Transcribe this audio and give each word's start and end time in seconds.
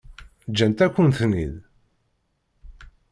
Ǧǧant-akent-ten-id? 0.51 1.55